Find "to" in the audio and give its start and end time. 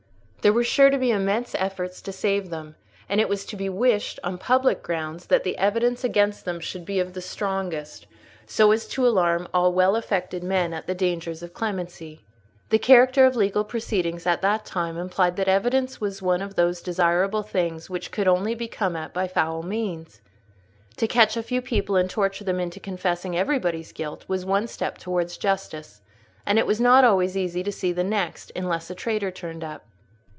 0.89-0.97, 2.01-2.11, 3.45-3.55, 8.87-9.05, 20.97-21.05, 27.61-27.71